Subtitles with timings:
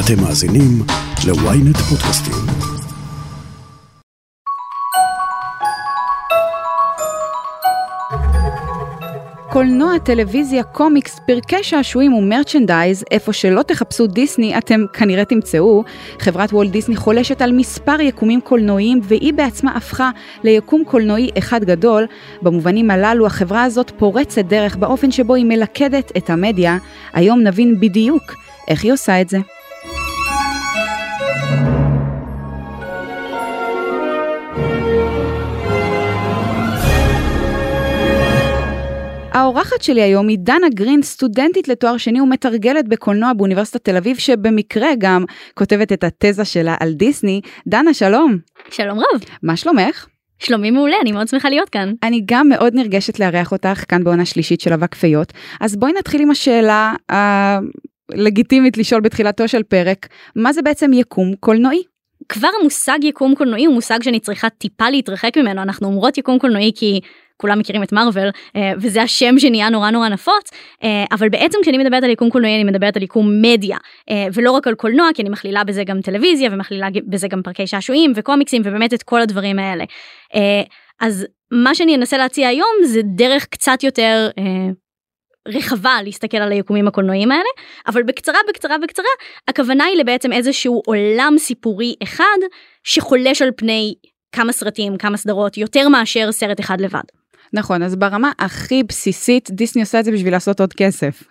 [0.00, 0.82] אתם מאזינים
[1.26, 2.34] ל-ynet פודקאסטים.
[9.52, 15.84] קולנוע, טלוויזיה, קומיקס, פרקי שעשועים ומרצ'נדייז, איפה שלא תחפשו דיסני אתם כנראה תמצאו.
[16.18, 20.10] חברת וולט דיסני חולשת על מספר יקומים קולנועיים והיא בעצמה הפכה
[20.44, 22.06] ליקום קולנועי אחד גדול.
[22.42, 26.78] במובנים הללו החברה הזאת פורצת דרך באופן שבו היא מלכדת את המדיה.
[27.12, 28.22] היום נבין בדיוק
[28.68, 29.38] איך היא עושה את זה.
[39.36, 44.88] האורחת שלי היום היא דנה גרין, סטודנטית לתואר שני ומתרגלת בקולנוע באוניברסיטת תל אביב, שבמקרה
[44.98, 47.40] גם כותבת את התזה שלה על דיסני.
[47.66, 48.38] דנה, שלום.
[48.70, 49.20] שלום רב.
[49.42, 50.06] מה שלומך?
[50.38, 51.92] שלומי מעולה, אני מאוד שמחה להיות כאן.
[52.02, 55.32] אני גם מאוד נרגשת לארח אותך כאן בעונה שלישית של אבק פיות.
[55.60, 56.94] אז בואי נתחיל עם השאלה
[58.12, 61.82] הלגיטימית לשאול בתחילתו של פרק, מה זה בעצם יקום קולנועי?
[62.28, 66.72] כבר המושג יקום קולנועי הוא מושג שאני צריכה טיפה להתרחק ממנו, אנחנו אומרות יקום קולנועי
[66.74, 67.00] כי
[67.36, 70.50] כולם מכירים את מארוול אה, וזה השם שנהיה נורא נורא נפוץ
[70.84, 73.76] אה, אבל בעצם כשאני מדברת על יקום קולנועי אני מדברת על יקום מדיה
[74.10, 77.66] אה, ולא רק על קולנוע כי אני מכלילה בזה גם טלוויזיה ומכלילה בזה גם פרקי
[77.66, 79.84] שעשועים וקומיקסים ובאמת את כל הדברים האלה.
[81.00, 84.28] אז מה שאני אנסה להציע היום זה דרך קצת יותר
[85.48, 87.48] רחבה להסתכל על היקומים הקולנועיים האלה
[87.86, 89.06] אבל בקצרה בקצרה בקצרה
[89.48, 92.38] הכוונה היא לבעצם איזשהו עולם סיפורי אחד
[92.84, 93.94] שחולש על פני
[94.32, 97.15] כמה סרטים כמה סדרות יותר מאשר סרט אחד לבד.
[97.52, 101.22] נכון, אז ברמה הכי בסיסית, דיסני עושה את זה בשביל לעשות עוד כסף.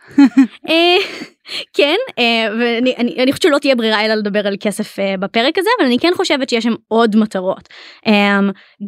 [1.49, 5.15] אה, כן, אה, ואני אני, אני חושבת שלא תהיה ברירה אלא לדבר על כסף אה,
[5.19, 7.69] בפרק הזה, אבל אני כן חושבת שיש שם עוד מטרות.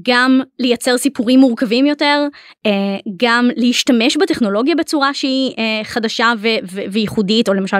[0.07, 2.27] גם לייצר סיפורים מורכבים יותר,
[3.21, 6.33] גם להשתמש בטכנולוגיה בצורה שהיא חדשה
[6.91, 7.77] וייחודית, או למשל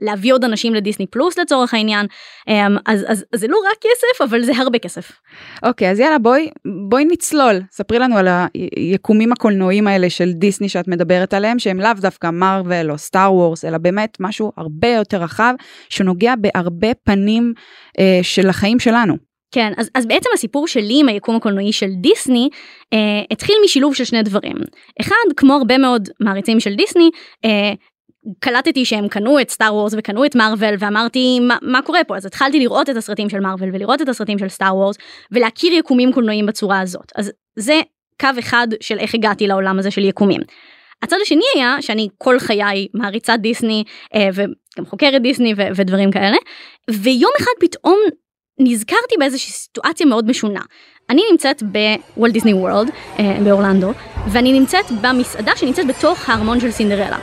[0.00, 2.06] להביא עוד אנשים לדיסני פלוס לצורך העניין,
[2.46, 5.12] אז, אז, אז זה לא רק כסף, אבל זה הרבה כסף.
[5.62, 6.50] אוקיי, okay, אז יאללה, בואי,
[6.88, 8.28] בואי נצלול, ספרי לנו על
[8.76, 13.64] היקומים הקולנועיים האלה של דיסני שאת מדברת עליהם, שהם לאו דווקא מארוול או סטאר וורס,
[13.64, 15.54] אלא באמת באמת משהו הרבה יותר רחב,
[15.88, 17.54] שנוגע בהרבה פנים
[17.98, 19.14] אה, של החיים שלנו.
[19.54, 22.48] כן, אז, אז בעצם הסיפור שלי עם היקום הקולנועי של דיסני
[22.92, 22.98] אה,
[23.30, 24.56] התחיל משילוב של שני דברים.
[25.00, 27.10] אחד, כמו הרבה מאוד מעריצים של דיסני,
[27.44, 27.72] אה,
[28.38, 32.26] קלטתי שהם קנו את סטאר וורס וקנו את מארוול ואמרתי מה, מה קורה פה אז
[32.26, 34.96] התחלתי לראות את הסרטים של מארוול ולראות את הסרטים של סטאר וורס
[35.32, 37.80] ולהכיר יקומים קולנועיים בצורה הזאת אז זה
[38.20, 40.40] קו אחד של איך הגעתי לעולם הזה של יקומים.
[41.02, 43.84] הצד השני היה שאני כל חיי מעריצת דיסני
[44.14, 46.36] אה, וגם חוקרת דיסני ודברים כאלה
[46.90, 47.98] ויום אחד פתאום
[48.58, 50.60] נזכרתי באיזושהי סיטואציה מאוד משונה.
[51.10, 53.92] אני נמצאת בוולט דיסני וורלד אה, באורלנדו
[54.28, 57.18] ואני נמצאת במסעדה שנמצאת בתוך הארמון של סינדרלה.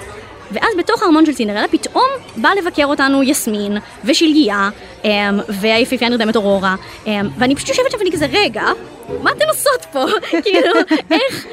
[0.51, 2.05] ואז בתוך הארמון של סינדרלה פתאום
[2.37, 4.69] בא לבקר אותנו יסמין ושלגיה
[5.05, 6.75] אה, והיפיפייה נרדמת אורורה
[7.37, 8.63] ואני פשוט יושבת שם ואני כזה רגע
[9.23, 10.05] מה אתן עושות פה
[10.43, 10.73] כאילו
[11.11, 11.45] איך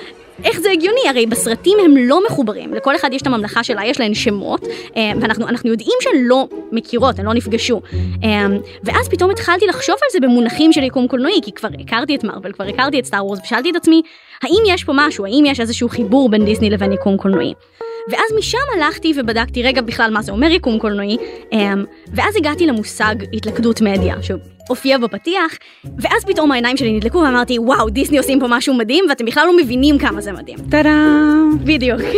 [0.44, 1.08] איך זה הגיוני?
[1.08, 5.12] הרי בסרטים הם לא מחוברים, לכל אחד יש את הממלכה שלה, יש להן שמות, אה,
[5.20, 7.80] ואנחנו יודעים שהן לא מכירות, הן לא נפגשו.
[8.24, 8.46] אה,
[8.84, 12.52] ואז פתאום התחלתי לחשוב על זה במונחים של יקום קולנועי, כי כבר הכרתי את מרוויל,
[12.52, 14.02] כבר הכרתי את סטאר וורס, ושאלתי את עצמי,
[14.42, 17.54] האם יש פה משהו, האם יש איזשהו חיבור בין דיסני לבין יקום קולנועי?
[18.08, 21.16] ואז משם הלכתי ובדקתי רגע בכלל מה זה אומר יקום קולנועי,
[21.52, 21.84] אמ,
[22.14, 24.22] ואז הגעתי למושג התלכדות מדיה,
[24.66, 25.52] שהופיע בפתיח,
[25.98, 29.56] ואז פתאום העיניים שלי נדלקו ואמרתי, וואו, דיסני עושים פה משהו מדהים, ואתם בכלל לא
[29.56, 30.58] מבינים כמה זה מדהים.
[30.70, 31.58] טאדאם.
[31.64, 32.00] בדיוק.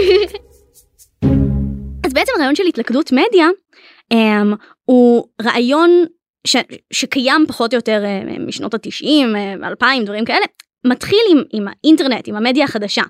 [2.07, 3.49] אז בעצם הרעיון של התלכדות מדיה,
[4.15, 4.17] um,
[4.85, 6.05] הוא רעיון
[6.47, 6.57] ש,
[6.93, 10.47] שקיים פחות או יותר uh, משנות התשעים, uh, אלפיים, דברים כאלה,
[10.87, 13.03] מתחיל עם, עם האינטרנט, עם המדיה החדשה.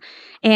[0.46, 0.48] Um,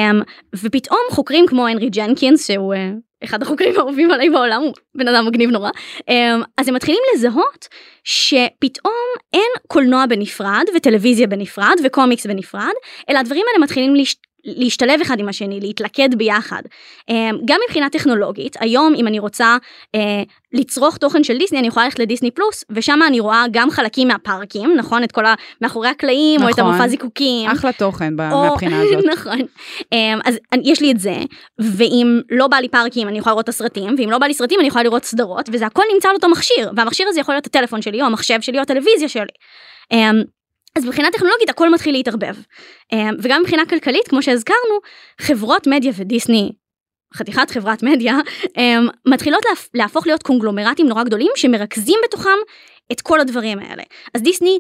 [0.55, 2.79] ופתאום חוקרים כמו הנרי ג'נקינס, שהוא uh,
[3.25, 5.71] אחד החוקרים האהובים עליי בעולם, הוא בן אדם מגניב נורא,
[6.01, 7.69] um, אז הם מתחילים לזהות
[8.05, 8.95] שפתאום
[9.33, 12.73] אין קולנוע בנפרד וטלוויזיה בנפרד וקומיקס בנפרד,
[13.11, 14.30] אלא הדברים האלה מתחילים להשת...
[14.45, 16.63] להשתלב אחד עם השני, להתלכד ביחד.
[17.09, 19.57] אמ, גם מבחינה טכנולוגית, היום אם אני רוצה
[19.95, 24.09] אה, לצרוך תוכן של דיסני, אני יכולה ללכת לדיסני פלוס, ושם אני רואה גם חלקים
[24.09, 25.05] מהפארקים, נכון?
[25.05, 26.73] את כל המאחורי הקלעים, נכון, או את נכון.
[26.73, 27.51] המופע זיקוקים.
[27.51, 29.05] אחלה תוכן או, מהבחינה הזאת.
[29.13, 29.39] נכון.
[29.93, 31.17] אמ, אז יש לי את זה,
[31.59, 34.61] ואם לא בא לי פארקים, אני יכולה לראות את הסרטים, ואם לא בא לי סרטים,
[34.61, 37.83] אני יכולה לראות סדרות, וזה הכל נמצא על אותו מכשיר, והמכשיר הזה יכול להיות הטלפון
[37.83, 39.25] שלי, או המחשב שלי, או הטלוויזיה שלי.
[39.93, 40.23] אמ,
[40.79, 42.35] אז מבחינה טכנולוגית הכל מתחיל להתערבב.
[42.93, 44.79] אמ, וגם מבחינה כלכלית, כמו שהזכרנו,
[45.21, 46.53] חברות מדיה ודיסני,
[47.15, 48.15] חתיכת חברת מדיה,
[48.59, 49.43] אמ, מתחילות
[49.75, 52.39] להפוך להיות קונגלומרטים נורא גדולים שמרכזים בתוכם
[52.93, 53.83] את כל הדברים האלה.
[54.15, 54.59] אז דיסני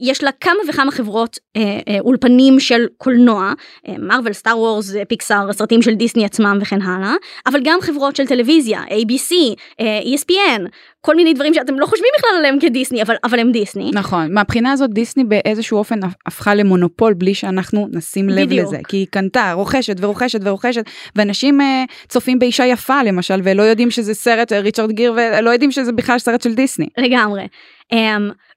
[0.00, 3.52] יש לה כמה וכמה חברות אה, אה, אולפנים של קולנוע,
[3.98, 7.14] מרוויל, סטאר וורס, פיקסאר, סרטים של דיסני עצמם וכן הלאה,
[7.46, 9.32] אבל גם חברות של טלוויזיה, ABC,
[9.80, 10.62] אה, ESPN,
[11.00, 13.90] כל מיני דברים שאתם לא חושבים בכלל עליהם כדיסני, אבל, אבל הם דיסני.
[13.94, 18.66] נכון, מהבחינה הזאת דיסני באיזשהו אופן הפכה למונופול בלי שאנחנו נשים לב בדיוק.
[18.66, 20.84] לזה, כי היא קנתה, רוכשת ורוכשת ורוכשת,
[21.16, 25.70] ואנשים אה, צופים באישה יפה למשל, ולא יודעים שזה סרט אה, ריצ'רד גיר, ולא יודעים
[25.70, 26.88] שזה בכלל סרט של דיסני.
[26.98, 27.46] לגמרי.
[27.93, 27.95] Um,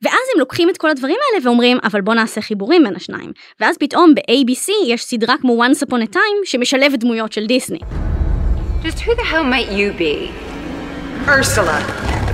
[0.02, 3.78] ואז הם לוקחים את כל הדברים האלה ואומרים אבל בוא נעשה חיבורים בין השניים ואז
[3.78, 7.78] פתאום ב-ABC יש סדרה כמו once upon a time שמשלבת דמויות של דיסני.
[8.84, 10.30] Just who the hell might you be?
[11.28, 11.78] Ursula.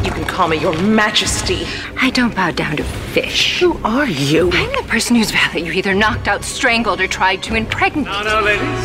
[0.02, 1.66] You can call me your majesty.
[2.00, 2.84] I don't bow down to
[3.14, 3.60] fish.
[3.60, 4.50] Who are you?
[4.52, 8.06] I'm the person whose valet you either knocked out, strangled, or tried to impregnate.
[8.06, 8.84] No, no, ladies.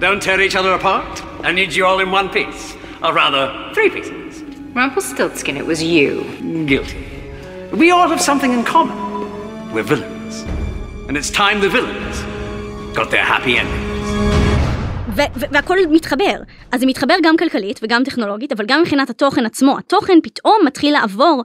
[0.00, 1.22] Don't tear each other apart.
[1.48, 2.74] I need you all in one piece.
[3.02, 4.42] Or rather, three pieces.
[4.72, 6.10] Rumpelstiltskin, it was you.
[6.66, 7.04] Guilty.
[7.71, 8.97] We all have something in common.
[9.73, 10.43] We're villains.
[11.07, 12.15] And it's time the villains
[12.95, 13.89] got their happy endings.
[15.51, 16.35] והכל מתחבר.
[16.71, 19.77] אז זה מתחבר גם כלכלית וגם טכנולוגית, אבל גם מבחינת התוכן עצמו.
[19.77, 21.43] התוכן פתאום מתחיל לעבור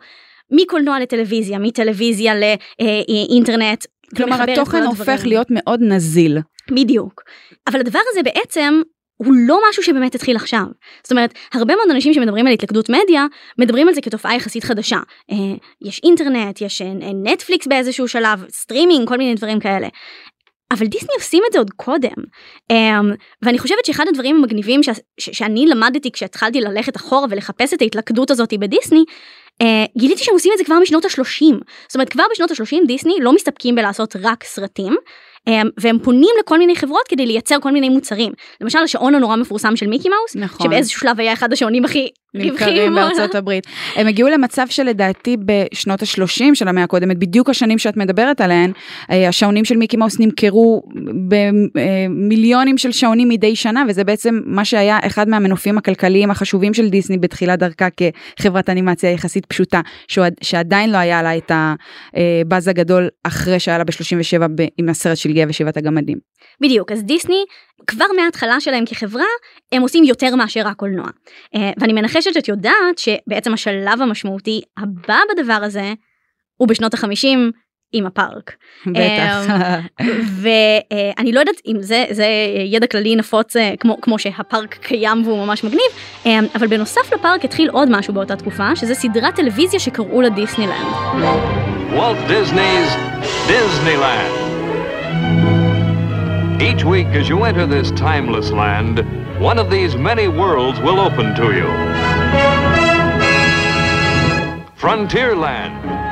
[0.51, 3.85] מקולנוע לטלוויזיה, מטלוויזיה לאינטרנט.
[4.17, 6.39] כלומר, התוכן הופך להיות מאוד נזיל.
[6.71, 7.23] בדיוק.
[7.69, 8.83] אבל הדבר הזה בעצם
[9.17, 10.65] הוא לא משהו שבאמת התחיל עכשיו.
[11.03, 13.27] זאת אומרת, הרבה מאוד אנשים שמדברים על התלכדות מדיה,
[13.59, 14.99] מדברים על זה כתופעה יחסית חדשה.
[15.31, 15.37] אה,
[15.83, 16.93] יש אינטרנט, יש אה,
[17.25, 19.89] נטפליקס באיזשהו שלב, סטרימינג, כל מיני דברים כאלה.
[20.73, 22.15] אבל דיסני עושים את זה עוד קודם.
[22.73, 24.89] Um, ואני חושבת שאחד הדברים המגניבים ש-
[25.21, 29.05] ש- שאני למדתי כשהתחלתי ללכת אחורה ולחפש את ההתלכדות הזאת בדיסני,
[29.99, 31.45] גיליתי שהם עושים את זה כבר משנות ה-30.
[31.89, 34.97] זאת אומרת, כבר בשנות ה-30 דיסני לא מסתפקים בלעשות רק סרטים,
[35.47, 38.33] הם, והם פונים לכל מיני חברות כדי לייצר כל מיני מוצרים.
[38.61, 40.67] למשל השעון הנורא מפורסם של מיקי מאוס, נכון.
[40.67, 43.67] שבאיזשהו שלב היה אחד השעונים הכי רווחיים בארצות הברית.
[43.97, 48.73] הם הגיעו למצב שלדעתי בשנות ה-30 של המאה הקודמת, בדיוק השנים שאת מדברת עליהן,
[49.11, 50.83] אה, השעונים של מיקי מאוס נמכרו
[51.75, 57.19] במיליונים של שעונים מדי שנה, וזה בעצם מה שהיה אחד מהמנופים הכלכליים החשובים של דיסני
[57.19, 57.89] בתחילת דרכה
[58.37, 59.81] כחברת אנימציה יחסית פשוטה,
[60.43, 65.45] שעדיין לא היה לה את הבאז הגדול אחרי שהיה לה ב-37 עם הסרט של גאה
[65.49, 66.19] ושבעת הגמדים.
[66.61, 67.45] בדיוק, אז דיסני
[67.87, 69.25] כבר מההתחלה שלהם כחברה
[69.73, 71.07] הם עושים יותר מאשר הקולנוע.
[71.55, 75.93] אה, ואני מנחשת שאת יודעת שבעצם השלב המשמעותי הבא בדבר הזה
[76.57, 77.51] הוא בשנות החמישים
[77.95, 78.53] עם הפארק.
[78.87, 79.51] בטח.
[79.51, 79.81] אה,
[80.41, 82.27] ואני לא יודעת אם זה, זה
[82.67, 87.71] ידע כללי נפוץ אה, כמו, כמו שהפארק קיים והוא ממש מגניב, אבל בנוסף לפארק התחיל
[87.71, 90.87] עוד משהו באותה תקופה, שזה סדרת טלוויזיה שקראו לה דיסנילנד.
[91.93, 92.97] וולט דיסני's
[93.47, 94.45] דיסנילנד.
[96.61, 99.05] Each week, as you enter this timeless land,
[99.39, 101.69] one of these many worlds will open to you.
[104.81, 106.04] Frontierland.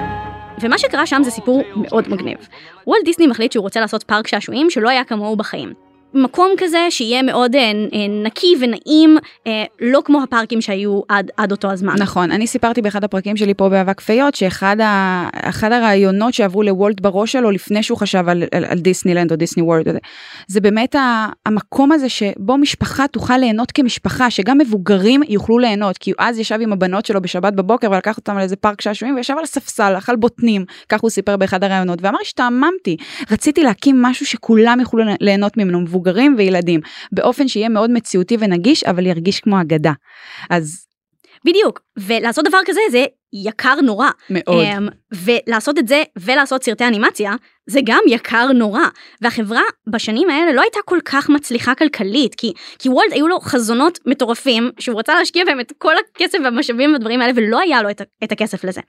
[0.62, 2.38] ומה שקרה שם זה סיפור מאוד מגניב.
[2.86, 5.72] וולט דיסני מחליט שהוא רוצה לעשות פארק שעשועים שלא היה כמוהו בחיים.
[6.14, 9.16] מקום כזה שיהיה מאוד אה, אה, נקי ונעים,
[9.46, 11.94] אה, לא כמו הפארקים שהיו עד, עד אותו הזמן.
[11.98, 15.28] נכון, אני סיפרתי באחד הפרקים שלי פה באבק פיות, שאחד ה,
[15.62, 19.86] הרעיונות שעברו לוולט בראש שלו לפני שהוא חשב על, על, על דיסנילנד או דיסני וורד,
[20.46, 26.10] זה באמת ה, המקום הזה שבו משפחה תוכל ליהנות כמשפחה, שגם מבוגרים יוכלו ליהנות, כי
[26.10, 29.44] הוא אז ישב עם הבנות שלו בשבת בבוקר ולקח אותם לאיזה פארק שעשועים וישב על
[29.44, 32.96] הספסל, אכל בוטנים, כך הוא סיפר באחד הרעיונות, ואמר השתעממתי,
[33.30, 36.80] רציתי להקים משהו שכולם יוכלו ליהנות ממנו, מבוגרים וילדים,
[37.12, 39.92] באופן שיהיה מאוד מציאותי ונגיש, אבל ירגיש כמו אגדה.
[40.50, 40.86] אז...
[41.44, 44.08] בדיוק, ולעשות דבר כזה זה יקר נורא.
[44.30, 44.64] מאוד.
[44.64, 47.34] Um, ולעשות את זה ולעשות סרטי אנימציה
[47.66, 48.80] זה גם יקר נורא.
[49.20, 53.98] והחברה בשנים האלה לא הייתה כל כך מצליחה כלכלית, כי, כי וולד היו לו חזונות
[54.06, 58.02] מטורפים שהוא רצה להשקיע בהם את כל הכסף והמשאבים והדברים האלה ולא היה לו את,
[58.24, 58.80] את הכסף לזה.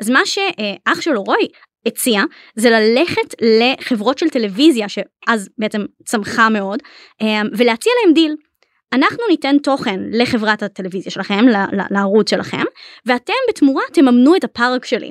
[0.00, 1.48] אז מה שאח שלו רוי
[1.88, 2.22] הציע
[2.54, 6.82] זה ללכת לחברות של טלוויזיה שאז בעצם צמחה מאוד
[7.20, 8.36] אמ, ולהציע להם דיל.
[8.92, 11.44] אנחנו ניתן תוכן לחברת הטלוויזיה שלכם,
[11.90, 12.62] לערוץ שלכם,
[13.06, 15.10] ואתם בתמורה תממנו את הפארק שלי.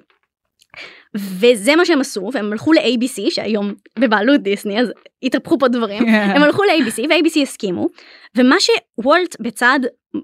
[1.15, 4.91] וזה מה שהם עשו, והם הלכו ל-ABC, שהיום בבעלות דיסני, אז
[5.23, 7.87] התהפכו פה דברים, הם הלכו ל-ABC, ו-ABC הסכימו,
[8.35, 9.79] ומה שוולט בצד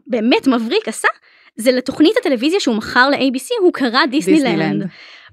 [0.08, 1.08] באמת מבריק עשה,
[1.56, 4.88] זה לתוכנית הטלוויזיה שהוא מכר ל-ABC, הוא קרא דיסנילנד.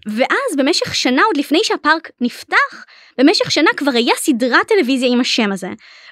[0.06, 2.84] ואז במשך שנה, עוד לפני שהפארק נפתח,
[3.18, 5.68] במשך שנה כבר היה סדרת טלוויזיה עם השם הזה.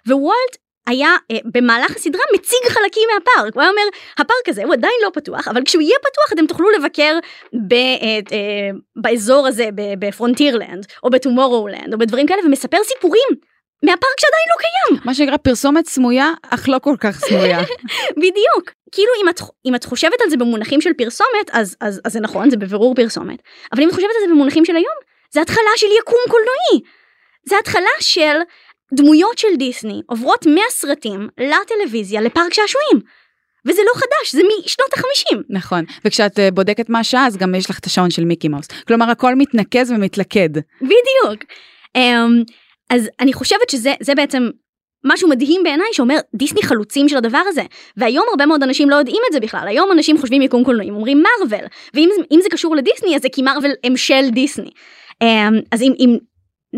[0.07, 4.95] ווולט היה אה, במהלך הסדרה מציג חלקים מהפארק, הוא היה אומר, הפארק הזה הוא עדיין
[5.05, 7.19] לא פתוח, אבל כשהוא יהיה פתוח אתם תוכלו לבקר
[7.69, 13.29] ב, אה, אה, באזור הזה, ב Frontierland, או ב Tomorrowland, או בדברים כאלה, ומספר סיפורים
[13.83, 15.01] מהפארק שעדיין לא קיים.
[15.05, 17.59] מה שנקרא פרסומת סמויה, אך לא כל כך סמויה.
[18.23, 18.73] בדיוק.
[18.93, 22.21] כאילו אם את, אם את חושבת על זה במונחים של פרסומת, אז, אז, אז זה
[22.21, 23.43] נכון, זה בבירור פרסומת.
[23.73, 24.97] אבל אם את חושבת על זה במונחים של היום,
[25.31, 26.91] זה התחלה של יקום קולנועי.
[27.49, 28.37] זה התחלה של
[28.95, 33.01] דמויות של דיסני עוברות מהסרטים לטלוויזיה לפארק שעשועים.
[33.67, 35.43] וזה לא חדש, זה משנות החמישים.
[35.49, 38.67] נכון, וכשאת אה, בודקת מה השעה אז גם יש לך את השעון של מיקי מאוס.
[38.87, 40.51] כלומר הכל מתנקז ומתלכד.
[40.81, 41.45] בדיוק.
[41.99, 42.53] Um,
[42.91, 44.51] אז אני חושבת שזה בעצם
[45.05, 47.63] משהו מדהים בעיניי שאומר דיסני חלוצים של הדבר הזה.
[47.97, 49.69] והיום הרבה מאוד אנשים לא יודעים את זה בכלל.
[49.69, 51.65] היום אנשים חושבים יקום קולנועים אומרים מרוויל
[51.95, 54.71] ואם זה קשור לדיסני אז זה כי מארוול הם של דיסני.
[55.25, 56.19] Um, אז אם, אם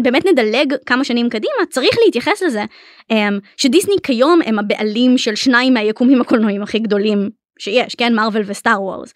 [0.03, 2.65] באמת נדלג כמה שנים קדימה צריך להתייחס לזה
[3.13, 3.15] um,
[3.57, 9.13] שדיסני כיום הם הבעלים של שניים מהיקומים הקולנועיים הכי גדולים שיש כן מארוול וסטאר וורס.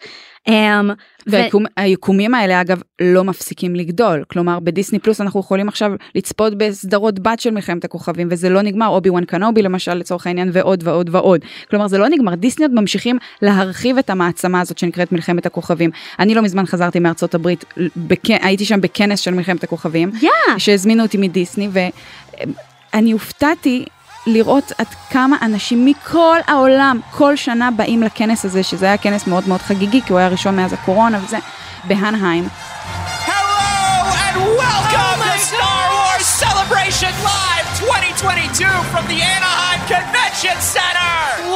[1.27, 2.33] והיקומים.
[2.33, 7.51] האלה אגב לא מפסיקים לגדול כלומר בדיסני פלוס אנחנו יכולים עכשיו לצפות בסדרות בת של
[7.51, 11.87] מלחמת הכוכבים וזה לא נגמר אובי וואן קנובי למשל לצורך העניין ועוד ועוד ועוד כלומר
[11.87, 16.41] זה לא נגמר דיסני עוד ממשיכים להרחיב את המעצמה הזאת שנקראת מלחמת הכוכבים אני לא
[16.41, 17.65] מזמן חזרתי מארצות הברית
[17.97, 18.29] בכ...
[18.29, 20.57] הייתי שם בכנס של מלחמת הכוכבים yeah.
[20.57, 21.69] שהזמינו אותי מדיסני
[22.93, 23.85] ואני הופתעתי
[24.25, 29.47] לראות עד כמה אנשים מכל העולם כל שנה באים לכנס הזה, שזה היה כנס מאוד
[29.47, 31.37] מאוד חגיגי, כי הוא היה ראשון מאז הקורונה וזה,
[31.83, 32.47] בהנהיים.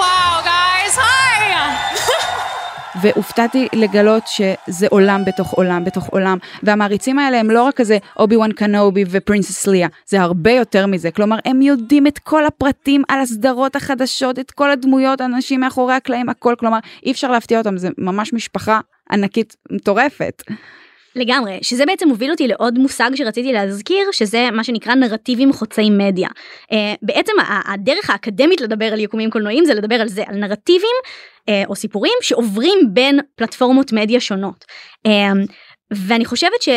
[0.02, 1.89] Wow, guys, hi!
[3.02, 6.38] והופתעתי לגלות שזה עולם בתוך עולם בתוך עולם.
[6.64, 11.12] והמעריצים האלה הם לא רק כזה אובי וואן קנובי ופרינסס ליה זה הרבה יותר מזה.
[11.12, 16.30] כלומר הם יודעים את כל הפרטים על הסדרות החדשות את כל הדמויות אנשים מאחורי הקלעים
[16.30, 16.56] הכל.
[16.60, 18.80] כלומר אי אפשר להפתיע אותם זה ממש משפחה
[19.12, 20.44] ענקית מטורפת.
[21.16, 26.28] לגמרי, שזה בעצם מוביל אותי לעוד מושג שרציתי להזכיר, שזה מה שנקרא נרטיבים חוצי מדיה.
[26.72, 27.34] Uh, בעצם
[27.66, 32.14] הדרך האקדמית לדבר על יקומים קולנועיים זה לדבר על זה, על נרטיבים uh, או סיפורים
[32.22, 34.66] שעוברים בין פלטפורמות מדיה שונות.
[35.08, 35.12] Uh,
[35.92, 36.70] ואני חושבת ש...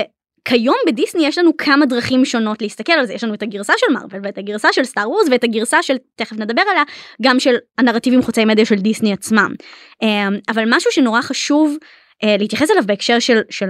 [0.44, 3.92] כיום בדיסני יש לנו כמה דרכים שונות להסתכל על זה יש לנו את הגרסה של
[3.92, 6.82] מארוול ואת הגרסה של סטאר וורס ואת הגרסה של תכף נדבר עליה
[7.22, 9.52] גם של הנרטיבים חוצי מדיה של דיסני עצמם
[10.48, 11.76] אבל משהו שנורא חשוב
[12.22, 13.68] להתייחס אליו בהקשר של, של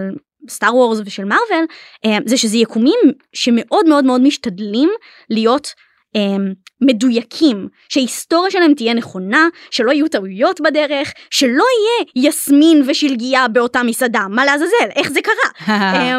[0.49, 1.67] סטאר וורס ושל מארוול
[2.05, 2.99] אה, זה שזה יקומים
[3.33, 4.91] שמאוד מאוד מאוד משתדלים
[5.31, 5.73] להיות
[6.17, 6.37] אה,
[6.81, 14.27] מדויקים שההיסטוריה שלהם תהיה נכונה שלא יהיו טעויות בדרך שלא יהיה יסמין ושלגיה באותה מסעדה
[14.31, 15.69] מה לעזאזל איך זה קרה.
[15.69, 16.19] אה,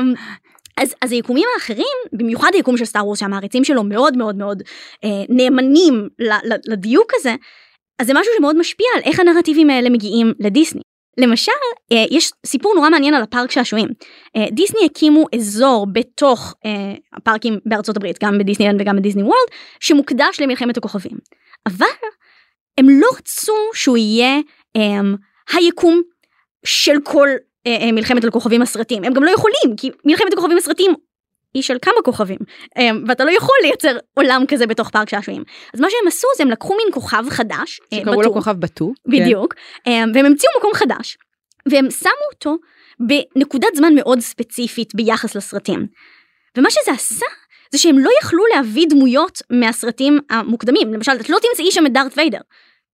[0.77, 4.63] אז, אז היקומים האחרים, במיוחד היקום של סטאר וורס שהמעריצים שלו מאוד מאוד מאוד
[5.03, 6.09] אה, נאמנים
[6.67, 7.35] לדיוק הזה,
[7.99, 10.82] אז זה משהו שמאוד משפיע על איך הנרטיבים האלה מגיעים לדיסני.
[11.17, 11.51] למשל,
[11.91, 13.87] אה, יש סיפור נורא מעניין על הפארק שעשועים.
[14.35, 19.47] אה, דיסני הקימו אזור בתוך אה, הפארקים בארצות הברית, גם בדיסנילנד וגם בדיסני וורלד,
[19.79, 21.17] שמוקדש למלחמת הכוכבים.
[21.67, 21.85] אבל
[22.77, 24.39] הם לא רצו שהוא יהיה
[25.53, 26.01] היקום
[26.65, 27.29] של כל
[27.93, 29.03] מלחמת הכוכבים הסרטים.
[29.03, 30.93] הם גם לא יכולים, כי מלחמת הכוכבים הסרטים
[31.53, 32.37] היא של כמה כוכבים
[32.77, 35.43] אמ, ואתה לא יכול לייצר עולם כזה בתוך פארק שעשועים
[35.73, 38.93] אז מה שהם עשו זה הם לקחו מין כוכב חדש אה, שקראו לו כוכב בטור
[39.05, 40.09] בדיוק כן.
[40.13, 41.17] והם המציאו מקום חדש
[41.71, 42.57] והם שמו אותו
[42.99, 45.87] בנקודת זמן מאוד ספציפית ביחס לסרטים.
[46.57, 47.25] ומה שזה עשה
[47.71, 52.17] זה שהם לא יכלו להביא דמויות מהסרטים המוקדמים למשל את לא תמצאי שם את דארט
[52.17, 52.41] ויידר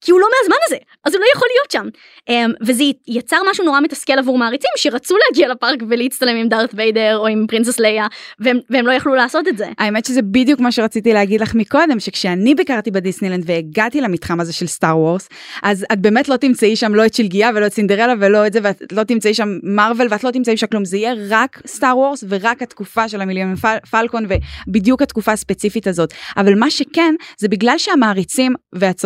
[0.01, 0.75] כי הוא לא מהזמן הזה,
[1.05, 1.87] אז הוא לא יכול להיות שם.
[2.29, 7.17] Um, וזה יצר משהו נורא מתסכל עבור מעריצים שרצו להגיע לפארק ולהצטלם עם דארת ויידר
[7.17, 8.07] או עם פרינסס ליה,
[8.39, 9.67] והם, והם לא יכלו לעשות את זה.
[9.77, 14.67] האמת שזה בדיוק מה שרציתי להגיד לך מקודם, שכשאני ביקרתי בדיסנילנד והגעתי למתחם הזה של
[14.67, 15.29] סטאר וורס,
[15.63, 18.59] אז את באמת לא תמצאי שם לא את שלגיה ולא את סינדרלה ולא את זה,
[18.63, 22.23] ואת לא תמצאי שם מרוויל ואת לא תמצאי שם כלום, זה יהיה רק סטאר וורס
[22.29, 24.25] ורק התקופה של המיליון פל, פלקון
[24.67, 26.13] ובדיוק התקופה הספציפית הזאת.
[26.37, 29.05] אבל מה שכן, זה בגלל שהמעריצים, ואת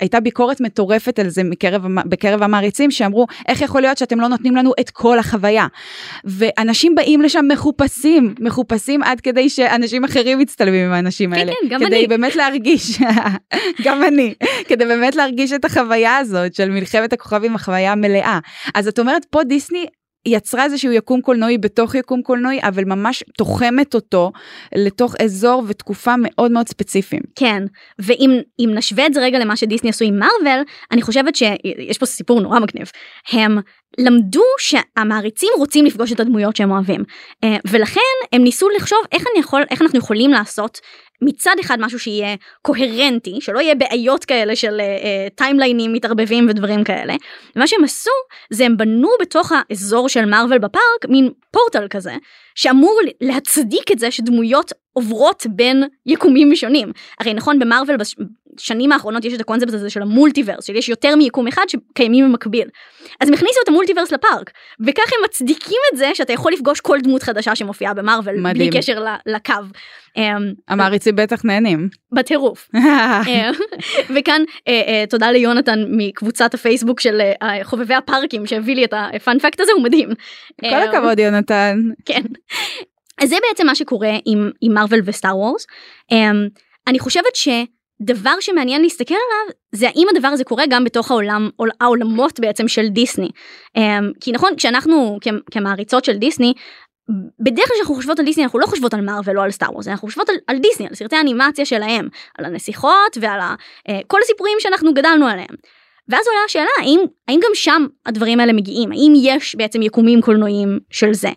[0.00, 4.56] הייתה ביקורת מטורפת על זה מקרב, בקרב המעריצים שאמרו איך יכול להיות שאתם לא נותנים
[4.56, 5.66] לנו את כל החוויה.
[6.24, 11.52] ואנשים באים לשם מחופשים, מחופשים עד כדי שאנשים אחרים מצטלמים עם האנשים כן, האלה.
[11.52, 12.06] כן, גם כדי אני.
[12.06, 12.98] באמת להרגיש,
[13.84, 14.34] גם אני,
[14.68, 18.38] כדי באמת להרגיש את החוויה הזאת של מלחמת הכוכבים, החוויה המלאה.
[18.74, 19.86] אז את אומרת פה דיסני
[20.26, 24.32] יצרה איזשהו יקום קולנועי בתוך יקום קולנועי, אבל ממש תוחמת אותו
[24.74, 27.22] לתוך אזור ותקופה מאוד מאוד ספציפיים.
[27.36, 27.62] כן,
[27.98, 28.40] ואם
[28.74, 32.60] נשווה את זה רגע למה שדיסני עשו עם מארוול, אני חושבת שיש פה סיפור נורא
[32.60, 32.90] מגניב.
[33.32, 33.58] הם
[33.98, 37.04] למדו שהמעריצים רוצים לפגוש את הדמויות שהם אוהבים,
[37.44, 38.00] אה, ולכן
[38.32, 40.80] הם ניסו לחשוב איך, יכול, איך אנחנו יכולים לעשות
[41.22, 44.80] מצד אחד משהו שיהיה קוהרנטי שלא יהיה בעיות כאלה של
[45.34, 47.14] טיימליינים uh, מתערבבים ודברים כאלה.
[47.56, 48.10] מה שהם עשו
[48.50, 52.14] זה הם בנו בתוך האזור של מארוול בפארק מין פורטל כזה
[52.54, 56.92] שאמור להצדיק את זה שדמויות עוברות בין יקומים שונים.
[57.20, 57.96] הרי נכון במארוול
[58.56, 62.68] בשנים האחרונות יש את הקונספט הזה של המולטיברס, שיש יותר מיקום אחד שקיימים במקביל.
[63.20, 64.50] אז הם הכניסו את המולטיברס לפארק,
[64.86, 68.70] וכך הם מצדיקים את זה שאתה יכול לפגוש כל דמות חדשה שמופיעה במרוויל, בלי.
[68.70, 69.52] קשר לקו.
[70.16, 71.88] אמ, המעריצים בטח נהנים.
[72.12, 72.68] בטירוף.
[72.74, 73.50] אה,
[74.14, 79.60] וכאן אה, אה, תודה ליונתן מקבוצת הפייסבוק של אה, חובבי הפארקים שהביא לי את הפאנפקט
[79.60, 80.08] הזה, הוא מדהים.
[80.60, 81.80] כל אה, הכבוד יונתן.
[82.04, 82.22] כן.
[83.22, 85.66] אז זה בעצם מה שקורה עם, מרוויל וסטאר וורס.
[86.86, 87.36] אני חושבת
[88.02, 92.68] שדבר שמעניין להסתכל עליו זה האם הדבר הזה קורה גם בתוך העולם, עול- העולמות בעצם
[92.68, 93.28] של דיסני.
[93.78, 93.80] Um,
[94.20, 95.18] כי נכון, כשאנחנו
[95.50, 96.52] כמעריצות של דיסני,
[97.40, 99.88] בדרך כלל כשאנחנו חושבות על דיסני אנחנו לא חושבות על מארוול או על סטאר וורס,
[99.88, 103.54] אנחנו חושבות על, על דיסני, על סרטי האנימציה שלהם, על הנסיכות ועל ה,
[103.88, 105.54] אה, כל הסיפורים שאנחנו גדלנו עליהם.
[106.08, 110.78] ואז עולה השאלה האם, האם גם שם הדברים האלה מגיעים, האם יש בעצם יקומים קולנועיים
[110.90, 111.30] של זה.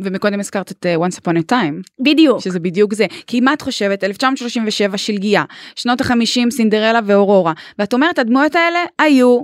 [0.00, 2.40] ומקודם הזכרת את uh, once upon a time, בדיוק.
[2.40, 3.06] שזה בדיוק זה.
[3.26, 4.04] כי מה את חושבת?
[4.04, 5.44] 1937 שלגיה,
[5.76, 9.40] שנות ה-50 סינדרלה ואורורה, ואת אומרת הדמויות האלה היו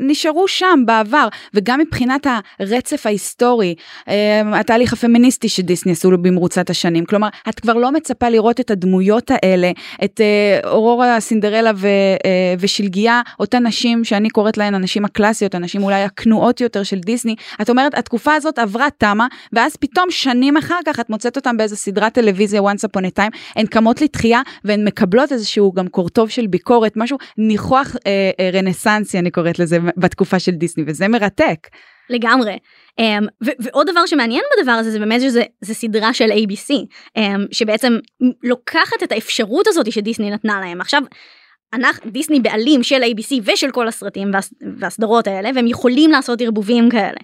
[0.00, 2.26] ונשארו שם בעבר, וגם מבחינת
[2.58, 3.74] הרצף ההיסטורי,
[4.08, 8.70] אה, התהליך הפמיניסטי שדיסני עשו לו במרוצת השנים, כלומר, את כבר לא מצפה לראות את
[8.70, 9.70] הדמויות האלה,
[10.04, 11.86] את אה, אורורה, סינדרלה ו,
[12.24, 17.34] אה, ושלגיה, אותן נשים שאני קוראת להן הנשים הקלאסיות, הנשים אולי הכנועות יותר של דיסני,
[17.62, 21.76] את אומרת, התקופה הזאת עברה תמה, ואז פתאום שנים אחר כך את מוצאת אותם באיזה
[21.76, 26.46] סדרת טלוויזיה once upon a time, הן קמות לתחייה והן מקבלות איזשהו גם קורטוב של
[26.46, 31.68] ביקורת, משהו ניחוח אה, אה, רנסנסי אני קוראת לזה בתקופה של דיסני, וזה מרתק.
[32.10, 32.58] לגמרי.
[33.00, 36.70] Um, ו- ועוד דבר שמעניין בדבר הזה זה באמת שזה זה סדרה של ABC
[37.18, 37.20] um,
[37.52, 37.98] שבעצם
[38.42, 41.02] לוקחת את האפשרות הזאת שדיסני נתנה להם עכשיו.
[41.74, 46.90] אנחנו דיסני בעלים של ABC ושל כל הסרטים והס, והסדרות האלה והם יכולים לעשות ערבובים
[46.90, 47.18] כאלה.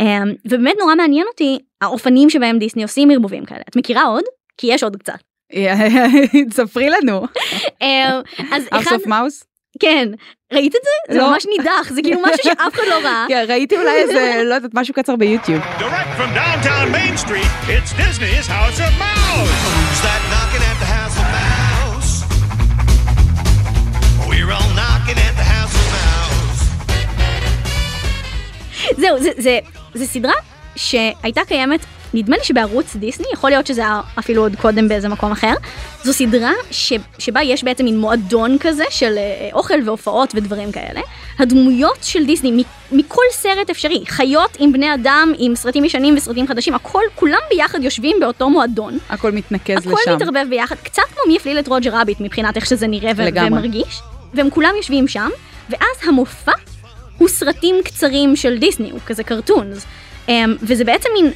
[0.00, 0.04] Um,
[0.44, 3.62] ובאמת נורא מעניין אותי האופנים שבהם דיסני עושים ערבובים כאלה.
[3.68, 4.24] את מכירה עוד?
[4.56, 5.18] כי יש עוד קצת.
[6.56, 7.24] ספרי לנו.
[7.66, 9.44] Um, אז House אחד, of Mouse?
[9.80, 10.08] כן,
[10.52, 11.14] ראית את זה?
[11.14, 11.30] זה לא.
[11.30, 13.26] ממש נידח, זה כאילו משהו שאף אחד לא ראה.
[13.28, 15.62] כן, ראיתי אולי איזה, לא יודעת, משהו קצר ביוטיוב.
[29.10, 29.58] זהו, זה, זה,
[29.94, 30.32] זה סדרה
[30.76, 31.80] שהייתה קיימת,
[32.14, 35.52] נדמה לי שבערוץ דיסני, יכול להיות שזה היה אפילו עוד קודם באיזה מקום אחר.
[36.04, 41.00] זו סדרה ש, שבה יש בעצם מין מועדון כזה של אה, אוכל והופעות ודברים כאלה.
[41.38, 46.74] הדמויות של דיסני מכל סרט אפשרי, חיות עם בני אדם, עם סרטים ישנים וסרטים חדשים,
[46.74, 48.98] הכל, כולם ביחד יושבים באותו מועדון.
[49.08, 50.14] הכל מתנקז הכל לשם.
[50.14, 53.46] מתערבב ביחד, קצת כמו מי יפליל את רוג'ר רביט מבחינת איך שזה נראה ו-.
[53.46, 54.00] ומרגיש,
[54.34, 55.30] והם כולם יושבים שם,
[55.70, 56.52] ואז המופע
[57.20, 59.86] הוא סרטים קצרים של דיסני, הוא כזה קרטונס,
[60.26, 60.30] um,
[60.62, 61.30] וזה בעצם מין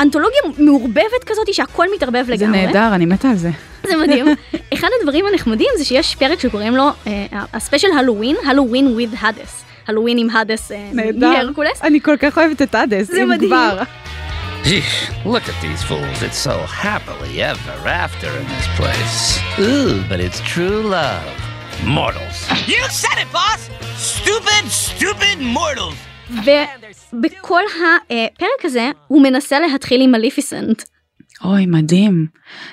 [0.00, 2.66] אנתולוגיה מעורבבת כזאת שהכל מתערבב זה לגמרי.
[2.66, 3.50] נהדר, אני מתה על זה.
[3.86, 4.26] זה מדהים.
[4.74, 9.64] אחד הדברים הנחמדים זה שיש פרק שקוראים לו אה, הספיישל הלואוין, הלואוין with הדס.
[9.88, 10.90] הלואוין עם הדס אה.
[11.18, 11.82] מהרקולס.
[11.82, 13.38] אני כל כך אוהבת את אדס, זה אם.
[13.46, 13.78] כבר.
[15.24, 16.22] Look at these fools.
[16.22, 19.38] It's so happily ever after in this place.
[19.58, 21.43] Ooh, but it's true love.
[21.82, 22.38] Mortals.
[22.68, 23.68] You said it, boss!
[23.98, 25.96] Stupid, stupid mortals!
[27.12, 30.82] ובכל הפרק הזה הוא מנסה להתחיל עם מליפיסנט.
[31.44, 32.26] אוי, מדהים.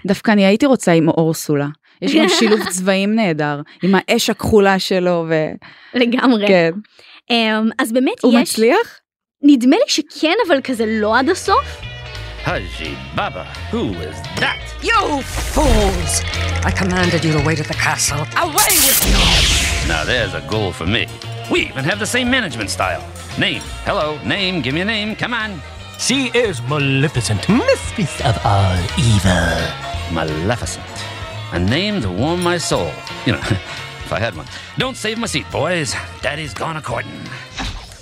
[0.08, 1.68] דווקא אני הייתי רוצה עם אורסולה.
[2.02, 5.34] יש גם שילוב צבעים נהדר, עם האש הכחולה שלו, ו...
[5.94, 6.48] לגמרי.
[6.48, 6.72] כן.
[7.30, 9.00] אמ, אז באמת הוא יש, מצליח?
[9.44, 11.91] נדמה לי שכן, אבל כזה לא עד הסוף.
[12.44, 14.60] Haji Baba, who is that?
[14.82, 16.22] You fools!
[16.66, 18.22] I commanded you to wait at the castle.
[18.36, 19.88] Away with you!
[19.88, 21.08] Now there's a goal for me.
[21.52, 23.08] We even have the same management style.
[23.38, 23.62] Name.
[23.86, 24.62] Hello, name.
[24.62, 25.16] Give me a name.
[25.16, 25.62] Come on.
[26.00, 29.62] She is Maleficent, mistress of all evil.
[30.12, 30.86] Maleficent.
[31.54, 32.92] A name to warm my soul.
[33.28, 33.40] You know,
[34.04, 34.48] if I had one.
[34.80, 35.94] Don't save my seat, boys.
[36.22, 37.22] Daddy's gone a courting.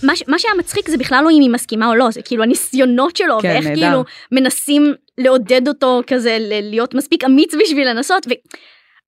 [0.04, 2.44] מה, ש- מה שהיה מצחיק זה בכלל לא אם היא מסכימה או לא, זה כאילו
[2.44, 3.82] הניסיונות שלו, כן, ואיך נהדר.
[3.82, 8.32] כאילו מנסים לעודד אותו כזה להיות מספיק אמיץ בשביל לנסות, ו...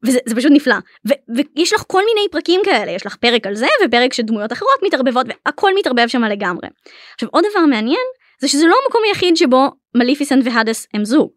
[0.05, 0.75] וזה זה פשוט נפלא.
[1.09, 4.51] ו- ויש לך כל מיני פרקים כאלה, יש לך פרק על זה ופרק של דמויות
[4.51, 6.67] אחרות מתערבבות, והכל מתערבב שם לגמרי.
[7.13, 8.05] עכשיו עוד דבר מעניין,
[8.41, 11.29] זה שזה לא המקום היחיד שבו מליפיסנט והדס הם זוג.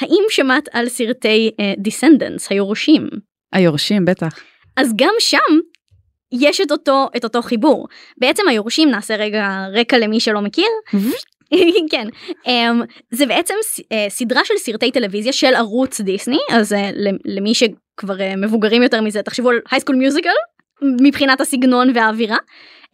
[0.00, 3.08] האם שמעת על סרטי Descendants, היורשים?
[3.52, 4.38] היורשים, בטח.
[4.76, 5.58] אז גם שם
[6.32, 7.88] יש את אותו, את אותו חיבור.
[8.18, 10.68] בעצם היורשים, נעשה רגע רקע למי שלא מכיר.
[11.90, 12.08] כן,
[12.46, 16.76] um, זה בעצם ס- uh, סדרה של סרטי טלוויזיה של ערוץ דיסני, אז uh,
[17.24, 20.30] למי שכבר uh, מבוגרים יותר מזה, תחשבו על הייסקול מיוזיקל,
[21.00, 22.36] מבחינת הסגנון והאווירה,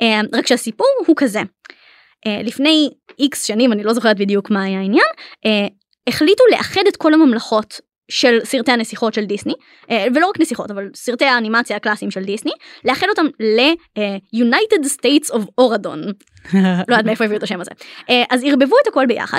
[0.02, 1.40] um, רק שהסיפור הוא כזה.
[1.40, 5.08] Uh, לפני איקס שנים, אני לא זוכרת בדיוק מה היה העניין,
[5.46, 5.70] uh,
[6.08, 9.54] החליטו לאחד את כל הממלכות של סרטי הנסיכות של דיסני,
[9.90, 12.52] אה, ולא רק נסיכות, אבל סרטי האנימציה הקלאסיים של דיסני,
[12.84, 16.12] לאחד אותם ל-United States of Oradon.
[16.54, 17.70] לא יודעת מאיפה הביאו את השם הזה.
[18.10, 19.38] אה, אז ערבבו את הכל ביחד.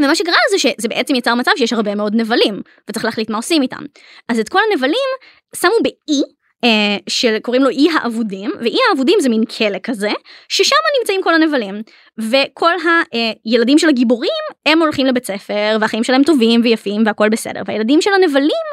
[0.00, 3.62] ומה שקרה זה שזה בעצם יצר מצב שיש הרבה מאוד נבלים וצריך להחליט מה עושים
[3.62, 3.84] איתם.
[4.28, 5.08] אז את כל הנבלים
[5.56, 6.28] שמו באי אה,
[7.08, 10.10] שקוראים לו אי האבודים ואי האבודים זה מין כלא כזה
[10.48, 11.82] ששם נמצאים כל הנבלים
[12.18, 12.72] וכל
[13.44, 14.30] הילדים של הגיבורים
[14.66, 18.66] הם הולכים לבית ספר והחיים שלהם טובים ויפים והכל בסדר והילדים של הנבלים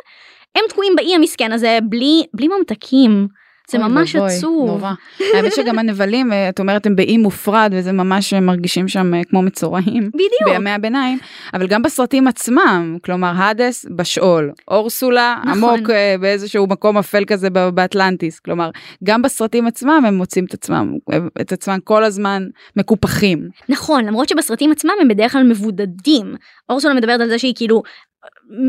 [0.56, 3.28] הם תקועים באי המסכן הזה בלי בלי ממתקים.
[3.70, 4.68] זה ממש ובוי, עצוב.
[4.70, 4.94] נורא.
[5.34, 9.24] האמת שגם הנבלים, אה, את אומרת, הם באי מופרד, וזה ממש הם מרגישים שם אה,
[9.30, 10.10] כמו מצורעים.
[10.14, 10.50] בדיוק.
[10.58, 11.18] בימי הביניים,
[11.54, 15.64] אבל גם בסרטים עצמם, כלומר, האדס בשאול, אורסולה נכון.
[15.64, 18.40] עמוק אה, באיזשהו מקום אפל כזה באטלנטיס.
[18.40, 18.70] כלומר,
[19.04, 20.94] גם בסרטים עצמם הם מוצאים את עצמם,
[21.42, 23.50] את עצמם כל הזמן מקופחים.
[23.70, 26.36] נכון, למרות שבסרטים עצמם הם בדרך כלל מבודדים.
[26.70, 27.84] אורסולה מדברת על זה שהיא כאילו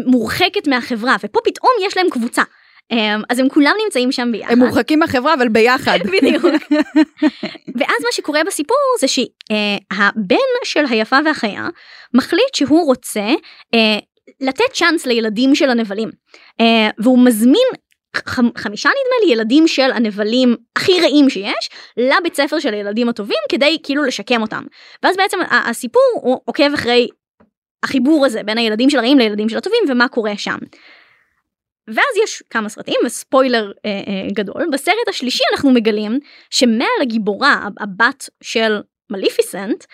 [0.07, 2.43] מורחקת מהחברה, ופה פתאום יש להם קבוצה.
[2.91, 4.53] אמ, אז הם כולם נמצאים שם ביחד.
[4.53, 5.99] הם מורחקים מהחברה, אבל ביחד.
[6.13, 6.45] בדיוק.
[7.79, 11.69] ואז מה שקורה בסיפור זה שהבן של היפה והחיה
[12.15, 13.27] מחליט שהוא רוצה
[13.75, 13.99] אה,
[14.41, 16.11] לתת צ'אנס לילדים של הנבלים.
[16.61, 17.67] אה, והוא מזמין
[18.57, 23.79] חמישה נדמה לי ילדים של הנבלים הכי רעים שיש לבית ספר של הילדים הטובים כדי
[23.83, 24.65] כאילו לשקם אותם.
[25.03, 27.09] ואז בעצם הסיפור הוא עוקב אחרי
[27.83, 30.59] החיבור הזה בין הילדים של הרעים לילדים של הטובים ומה קורה שם.
[31.95, 36.19] ואז יש כמה סרטים וספוילר אה, אה, גדול בסרט השלישי אנחנו מגלים
[36.51, 39.85] שמעל הגיבורה הבת של מליפיסנט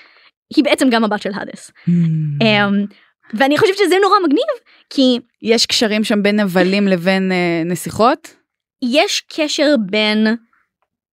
[0.57, 1.71] היא בעצם גם הבת של האדס.
[2.43, 2.69] אה,
[3.35, 4.47] ואני חושבת שזה נורא מגניב
[4.91, 8.37] כי יש קשרים שם בין נבלים לבין אה, נסיכות?
[8.83, 10.27] יש קשר בין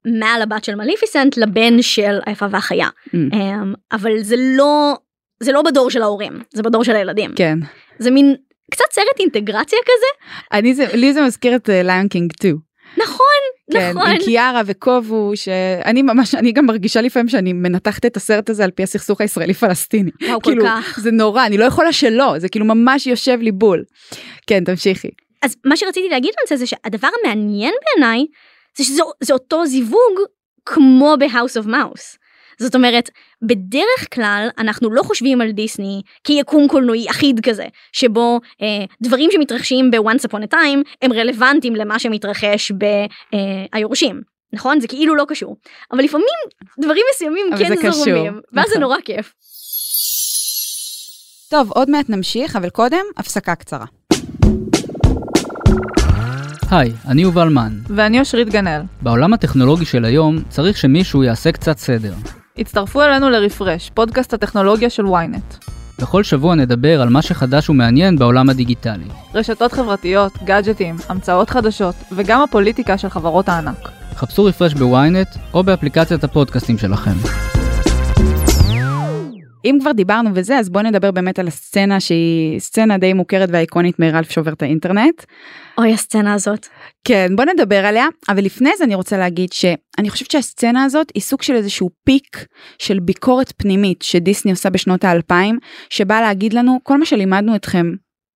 [0.05, 3.17] מעל הבת של מליפיסנט לבן של היפה והחיה Mm.
[3.33, 4.95] אה, אבל זה לא
[5.39, 7.59] זה לא בדור של ההורים זה בדור של הילדים כן.
[7.99, 8.35] זה מין
[8.73, 12.57] קצת סרט אינטגרציה כזה אני זה, לי זה מזכיר את ליון קינג 2.
[12.97, 13.25] נכון
[13.71, 18.49] כן, נכון עם קיארה וקובו, שאני ממש, אני גם מרגישה לפעמים שאני מנתחת את הסרט
[18.49, 20.11] הזה על פי הסכסוך הישראלי פלסטיני.
[20.21, 20.99] וואו, כל כאילו, כך.
[21.01, 23.83] זה נורא, אני לא יכולה שלא, זה כאילו ממש יושב לי בול.
[24.47, 25.09] כן, תמשיכי.
[25.41, 28.25] אז מה שרציתי להגיד על זה זה שהדבר המעניין בעיניי
[28.77, 30.19] זה שזה זה אותו זיווג
[30.65, 32.17] כמו ב-House of Mouse.
[32.59, 33.09] זאת אומרת,
[33.43, 39.91] בדרך כלל אנחנו לא חושבים על דיסני כיקום קולנועי אחיד כזה, שבו אה, דברים שמתרחשים
[39.91, 42.71] ב-once upon a time הם רלוונטיים למה שמתרחש
[43.73, 44.21] ביורשים.
[44.53, 44.79] נכון?
[44.79, 45.57] זה כאילו לא קשור.
[45.91, 46.27] אבל לפעמים
[46.79, 48.81] דברים מסוימים אבל כן זה קשור, זורמים, ואז זה נכון.
[48.81, 49.33] נורא כיף.
[51.49, 53.85] טוב, עוד מעט נמשיך, אבל קודם, הפסקה קצרה.
[56.71, 57.79] היי, אני יובל מן.
[57.87, 58.81] ואני אושרית גנאל.
[59.01, 62.13] בעולם הטכנולוגי של היום צריך שמישהו יעשה קצת סדר.
[62.57, 65.69] הצטרפו אלינו לרפרש, פודקאסט הטכנולוגיה של ynet.
[66.01, 69.07] בכל שבוע נדבר על מה שחדש ומעניין בעולם הדיגיטלי.
[69.33, 73.89] רשתות חברתיות, גאדג'טים, המצאות חדשות, וגם הפוליטיקה של חברות הענק.
[74.15, 77.15] חפשו רפרש בוויינט או באפליקציית הפודקאסטים שלכם.
[79.65, 83.99] אם כבר דיברנו וזה, אז בואו נדבר באמת על הסצנה שהיא סצנה די מוכרת ואיקונית
[83.99, 85.23] מרלף שובר את האינטרנט.
[85.77, 86.67] אוי, הסצנה הזאת.
[87.03, 91.21] כן, בוא נדבר עליה, אבל לפני זה אני רוצה להגיד שאני חושבת שהסצנה הזאת היא
[91.21, 92.45] סוג של איזשהו פיק
[92.79, 97.91] של ביקורת פנימית שדיסני עושה בשנות האלפיים, שבאה להגיד לנו, כל מה שלימדנו אתכם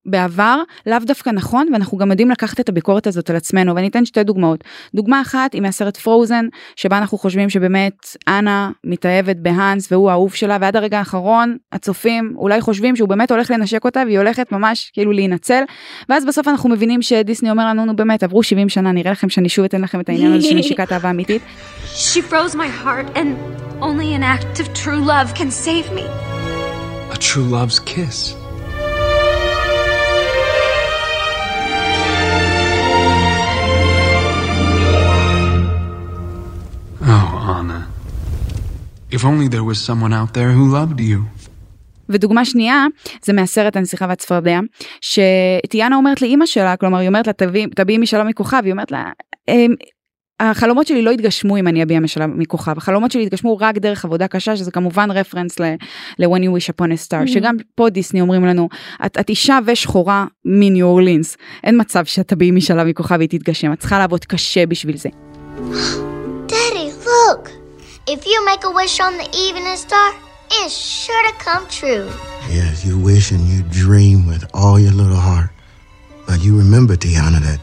[0.08, 4.06] בעבר לאו דווקא נכון ואנחנו גם יודעים לקחת את הביקורת הזאת על עצמנו ואני אתן
[4.06, 4.64] שתי דוגמאות.
[4.96, 7.94] דוגמה אחת היא מהסרט פרוזן שבה אנחנו חושבים שבאמת
[8.28, 13.52] אנה מתאהבת בהאנס והוא האהוב שלה ועד הרגע האחרון הצופים אולי חושבים שהוא באמת הולך
[13.52, 15.64] לנשק אותה והיא הולכת ממש כאילו להינצל
[16.10, 19.50] ואז בסוף אנחנו מבינים שדיסני אומר לנו נו באמת עברו 70 שנה נראה לכם שאני
[19.50, 21.42] שוב אתן לכם את העניין הזה של נשיקת אהבה אמיתית.
[21.96, 23.30] She froze my heart, and
[23.82, 26.06] only an act of true love can save me.
[27.12, 28.37] A true love's kiss.
[37.08, 37.10] Oh,
[37.60, 37.80] Anna.
[39.12, 41.20] If only there was someone out there who loved you.
[42.10, 42.86] ודוגמה שנייה
[43.26, 44.60] זה מהסרט הנסיכה והצפרדע
[45.02, 49.12] שטיאנה אומרת לאימא שלה כלומר היא אומרת לה תביאי תביאי משלום מכוכב היא אומרת לה
[49.48, 49.74] "אמ,
[50.40, 54.28] החלומות שלי לא יתגשמו אם אני אביע משלום מכוכב החלומות שלי יתגשמו רק דרך עבודה
[54.28, 55.74] קשה שזה כמובן רפרנס ל-
[56.20, 57.28] ל-when you wish upon a star Mhm.
[57.28, 58.70] שגם פה דיסני אומרים לנו
[59.06, 63.80] את, את אישה ושחורה מניו אורלינס אין מצב שאת תביעי משלום מכוכב והיא תתגשם את
[63.80, 65.10] צריכה לעבוד קשה בשביל זה.
[67.28, 67.52] Look.
[68.08, 70.14] If you make a wish on the evening star,
[70.50, 72.10] it's sure to come true.
[72.50, 75.50] Yes, you wish and you dream with all your little heart.
[76.26, 77.60] But you remember, Tiana, that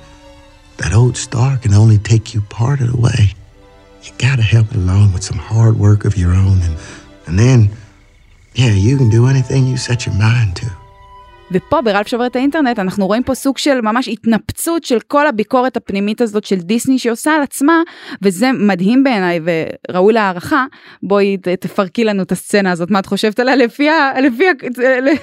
[0.77, 3.33] that old star can only take you part of the way.
[4.03, 6.77] You gotta help it along with some hard work of your own, and
[7.27, 7.70] and then,
[8.53, 10.70] yeah, you can do anything you set your mind to.
[11.55, 15.77] ופה ברלף שובר את האינטרנט אנחנו רואים פה סוג של ממש התנפצות של כל הביקורת
[15.77, 17.83] הפנימית הזאת של דיסני שעושה על עצמה,
[18.23, 19.40] וזה מדהים בעיניי
[19.90, 20.64] וראוי להערכה.
[21.03, 24.21] בואי תפרקי לנו את הסצנה הזאת, מה את חושבת עליה לפי ה...
[24.21, 24.53] לפי ה...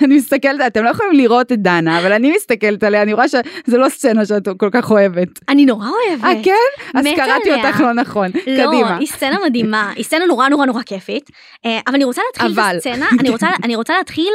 [0.05, 3.77] אני מסתכלת, אתם לא יכולים לראות את דנה, אבל אני מסתכלת עליה, אני רואה שזה
[3.77, 5.27] לא סצנה שאת כל כך אוהבת.
[5.49, 6.23] אני נורא אוהבת.
[6.23, 6.99] אה, כן?
[6.99, 7.67] אז קראתי עליה.
[7.67, 8.27] אותך לא נכון.
[8.47, 8.97] לא, קדימה.
[8.97, 11.29] היא סצנה מדהימה, היא סצנה נורא נורא נורא כיפית,
[11.65, 12.59] אה, אבל אני רוצה להתחיל.
[12.59, 14.31] את הסצנה, אני רוצה, אני רוצה להתחיל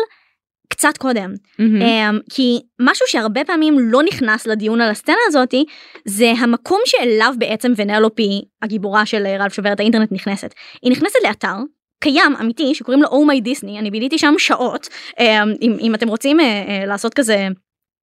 [0.77, 1.35] קצת קודם.
[1.61, 5.65] אה, כי משהו שהרבה פעמים לא נכנס לדיון על הסצנה הזאתי,
[6.05, 10.55] זה המקום שאליו בעצם ונלופי, הגיבורה של אה, רלף שובר את האינטרנט נכנסת.
[10.83, 11.57] היא נכנסת לאתר.
[12.01, 14.89] קיים אמיתי שקוראים לו Oh My Disney אני ביליתי שם שעות
[15.21, 17.49] אה, אם, אם אתם רוצים אה, אה, לעשות כזה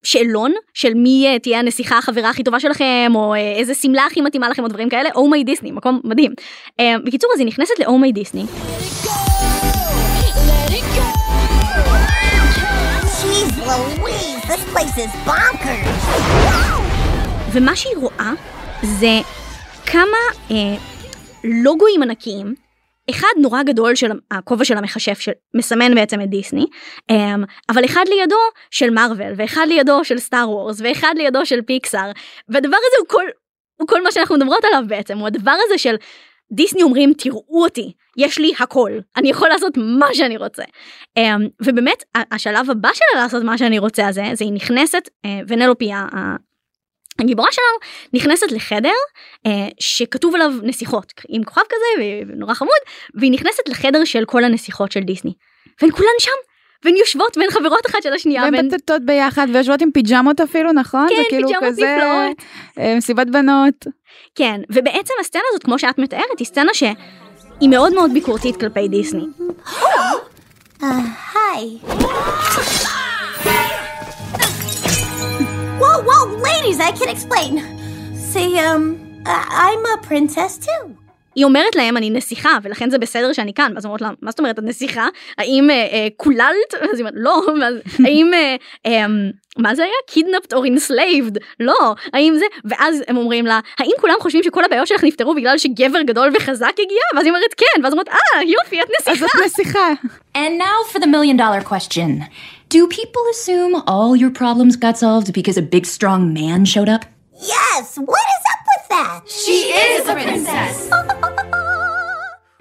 [0.05, 4.63] שאלון של מי תהיה הנסיכה החברה הכי טובה שלכם או איזה שמלה הכי מתאימה לכם
[4.63, 6.31] או דברים כאלה Oh My Disney מקום מדהים.
[6.79, 8.45] אה, בקיצור אז היא נכנסת ל-Oh My Disney
[17.53, 18.31] ומה שהיא רואה
[18.83, 19.19] זה
[19.85, 20.17] כמה
[20.51, 20.75] אה,
[21.43, 22.55] לוגוים ענקיים.
[23.09, 26.65] אחד נורא גדול של הכובע של המכשף שמסמן בעצם את דיסני,
[27.11, 27.35] אה,
[27.69, 28.35] אבל אחד לידו
[28.71, 32.11] של מארוול ואחד לידו של סטאר וורס ואחד לידו של פיקסאר.
[32.49, 33.25] והדבר הזה הוא כל,
[33.79, 35.17] הוא כל מה שאנחנו מדברות עליו בעצם.
[35.17, 35.95] הוא הדבר הזה של
[36.51, 40.63] דיסני אומרים תראו אותי יש לי הכל אני יכול לעשות מה שאני רוצה
[41.17, 45.91] אה, ובאמת השלב הבא שלה לעשות מה שאני רוצה הזה זה היא נכנסת אה, ונלופי
[47.19, 47.77] הגיבורה שלנו
[48.13, 48.93] נכנסת לחדר
[49.45, 52.71] אה, שכתוב עליו נסיכות עם כוכב כזה ונורא חמוד
[53.15, 55.33] והיא נכנסת לחדר של כל הנסיכות של דיסני.
[55.81, 56.31] והן כולן שם
[56.85, 58.41] והן יושבות והן חברות אחת של השנייה.
[58.41, 61.07] והן מטטות ביחד ויושבות עם פיג'מות אפילו נכון?
[61.09, 62.37] כן, זה כאילו פיג'מות כזה נפלאות.
[62.79, 63.87] אה, מסיבת בנות.
[64.35, 69.25] כן ובעצם הסצנה הזאת כמו שאת מתארת היא סצנה שהיא מאוד מאוד ביקורתית כלפי דיסני.
[70.83, 70.85] Uh,
[71.33, 71.59] hi.
[75.79, 77.53] Whoa, whoa, ladies, I can explain.
[78.31, 78.83] Say, um,
[79.25, 80.97] I'm a princess too.
[81.35, 83.71] היא אומרת להם אני נסיכה ולכן זה בסדר שאני כאן.
[83.75, 85.07] ואז אומרות לה מה זאת אומרת את נסיכה?
[85.37, 87.41] האם אה, אה, קוללת אז היא אומרת לא
[88.05, 89.05] האם אה, אה,
[89.57, 89.93] מה זה היה?
[90.07, 94.87] kidnapped או enslaved לא האם זה ואז הם אומרים לה האם כולם חושבים שכל הבעיות
[94.87, 97.03] שלך נפתרו בגלל שגבר גדול וחזק הגיע?
[97.15, 97.83] ואז היא אומרת כן.
[97.83, 99.93] ואז אומרת אה יופי את נסיכה אז את נסיכה.
[100.35, 102.23] And now for the million dollar question.
[102.73, 107.05] Do people assume all your problems got solved because a big strong man showed up?
[107.51, 109.19] Yes, what is up with that?
[109.41, 110.77] She is a princess.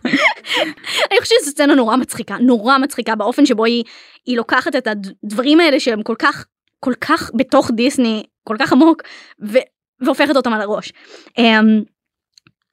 [1.10, 3.84] אני חושבת שזו סצנה נורא מצחיקה נורא מצחיקה באופן שבו היא
[4.26, 6.44] היא לוקחת את הדברים האלה שהם כל כך
[6.80, 9.02] כל כך בתוך דיסני כל כך עמוק
[9.48, 9.58] ו,
[10.00, 10.92] והופכת אותם על הראש.
[11.38, 11.42] Um,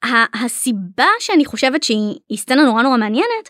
[0.04, 3.48] ה- הסיבה שאני חושבת שהיא היא סצנה נורא נורא מעניינת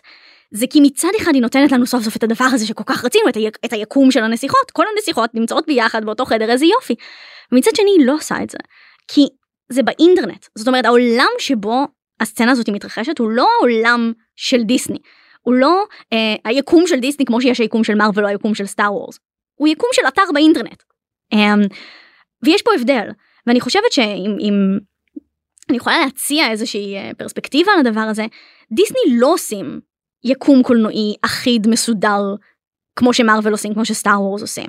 [0.51, 3.29] זה כי מצד אחד היא נותנת לנו סוף סוף את הדבר הזה שכל כך רצינו
[3.29, 6.95] את, ה- את היקום של הנסיכות כל הנסיכות נמצאות ביחד באותו חדר איזה יופי.
[7.51, 8.57] ומצד שני היא לא עושה את זה
[9.07, 9.27] כי
[9.69, 11.85] זה באינטרנט זאת אומרת העולם שבו
[12.19, 14.97] הסצנה הזאת מתרחשת הוא לא העולם של דיסני.
[15.41, 15.83] הוא לא
[16.13, 19.19] אה, היקום של דיסני כמו שיש היקום של מרוויל או היקום של סטאר וורס.
[19.55, 20.83] הוא יקום של אתר באינטרנט.
[21.33, 21.53] אה,
[22.43, 23.09] ויש פה הבדל
[23.47, 24.53] ואני חושבת שאם אם
[25.69, 28.25] אני יכולה להציע איזושהי אה, פרספקטיבה על הדבר הזה
[28.71, 29.79] דיסני לא עושים
[30.23, 32.21] יקום קולנועי אחיד מסודר
[32.95, 34.67] כמו שמרוויל עושים כמו שסטאר וורס עושים.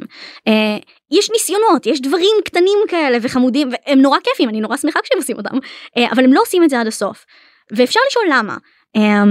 [0.48, 0.76] אה,
[1.10, 5.36] יש ניסיונות יש דברים קטנים כאלה וחמודים והם נורא כיפים אני נורא שמחה כשהם עושים
[5.36, 5.56] אותם
[5.96, 7.24] אה, אבל הם לא עושים את זה עד הסוף.
[7.70, 8.56] ואפשר לשאול למה.
[8.96, 9.22] אה,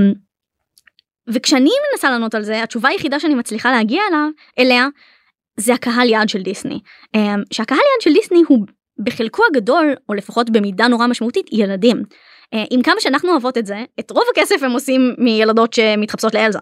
[1.28, 4.30] וכשאני מנסה לענות על זה התשובה היחידה שאני מצליחה להגיע אליו
[4.60, 4.88] אליה
[5.58, 6.80] זה הקהל יעד של דיסני.
[7.52, 8.66] שהקהל יעד של דיסני הוא
[9.04, 12.04] בחלקו הגדול או לפחות במידה נורא משמעותית ילדים.
[12.54, 16.60] אה, עם כמה שאנחנו אוהבות את זה את רוב הכסף הם עושים מילדות שמתחפשות לאלזה.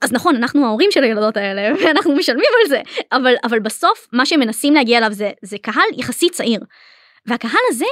[0.00, 2.80] אז נכון אנחנו ההורים של הילדות האלה ואנחנו משלמים על זה
[3.12, 6.60] אבל אבל בסוף מה שהם מנסים להגיע אליו זה זה קהל יחסית צעיר.
[7.26, 7.84] והקהל הזה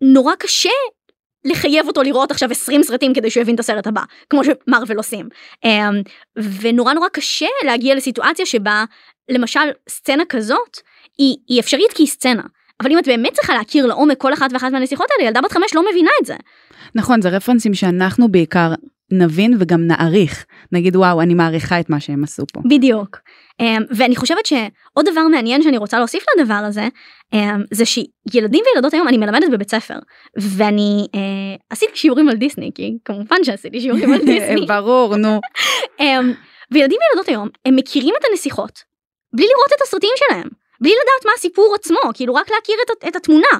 [0.00, 0.70] נורא קשה
[1.44, 5.28] לחייב אותו לראות עכשיו 20 סרטים כדי שהוא יבין את הסרט הבא כמו שמרוויל עושים
[5.64, 6.02] אמ,
[6.60, 8.84] ונורא נורא קשה להגיע לסיטואציה שבה
[9.28, 10.78] למשל סצנה כזאת
[11.18, 12.42] היא, היא אפשרית כי היא סצנה
[12.84, 15.74] אבל אם את באמת צריכה להכיר לעומק כל אחת ואחת מהנסיכות האלה ילדה בת חמש
[15.74, 16.34] לא מבינה את זה.
[16.94, 18.72] נכון, זה רפרנסים שאנחנו בעיקר
[19.12, 20.44] נבין וגם נעריך.
[20.72, 22.60] נגיד וואו, אני מעריכה את מה שהם עשו פה.
[22.68, 23.18] בדיוק.
[23.62, 26.88] Um, ואני חושבת שעוד דבר מעניין שאני רוצה להוסיף לדבר הזה
[27.34, 27.38] um,
[27.70, 29.98] זה שילדים וילדות היום אני מלמדת בבית ספר
[30.36, 31.18] ואני uh,
[31.70, 34.66] עשיתי שיעורים על דיסני כי כמובן שעשיתי שיעורים על דיסני.
[34.66, 35.40] ברור, נו.
[35.98, 36.02] um,
[36.72, 38.82] וילדים וילדות היום הם מכירים את הנסיכות
[39.34, 40.48] בלי לראות את הסרטים שלהם
[40.84, 43.58] בלי לדעת מה הסיפור עצמו כאילו רק להכיר את, את התמונה.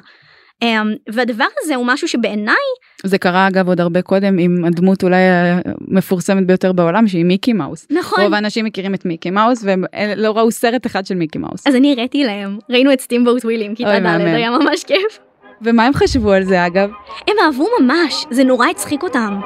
[0.61, 2.55] אמ, והדבר הזה הוא משהו שבעיניי
[3.03, 5.21] זה קרה אגב עוד הרבה קודם עם הדמות אולי
[5.65, 7.87] המפורסמת ביותר בעולם שהיא מיקי מאוס.
[7.89, 8.23] נכון.
[8.23, 9.83] רוב האנשים מכירים את מיקי מאוס והם
[10.17, 11.67] לא ראו סרט אחד של מיקי מאוס.
[11.67, 15.19] אז אני הראיתי להם ראינו את סטימבוט ווילים כיתה ד' היה ממש כיף.
[15.61, 16.89] ומה הם חשבו על זה אגב?
[17.27, 19.39] הם אהבו ממש זה נורא הצחיק אותם.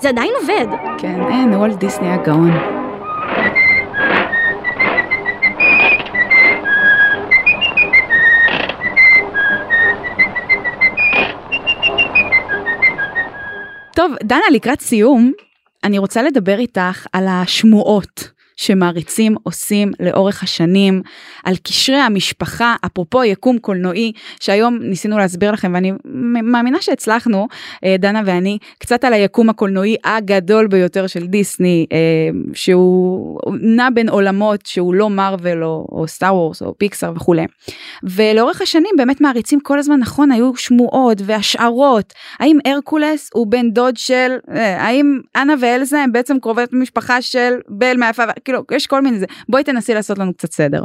[0.00, 0.66] זה עדיין עובד.
[0.98, 2.75] כן אין וולט דיסני הגאון.
[14.06, 15.32] טוב, דנה, לקראת סיום,
[15.84, 21.02] אני רוצה לדבר איתך על השמועות שמעריצים עושים לאורך השנים,
[21.44, 25.92] על קשרי המשפחה, אפרופו יקום קולנועי, שהיום ניסינו להסביר לכם, ואני
[26.42, 27.48] מאמינה שהצלחנו,
[27.84, 31.98] אה, דנה ואני, קצת על היקום הקולנועי הגדול ביותר של דיסני, אה,
[32.54, 37.44] שהוא נע בין עולמות שהוא לא מרוויל או, סטאר וורס או פיקסר וכולי.
[38.02, 43.96] ולאורך השנים באמת מעריצים כל הזמן, נכון, היו שמועות והשערות, האם הרקולס הוא בן דוד
[43.96, 49.02] של, אה, האם אנה ואלזה הם בעצם קרובי משפחה של בל מהיפה, כאילו יש כל
[49.02, 50.82] מיני זה בואי תנסי לעשות לנו קצת סדר.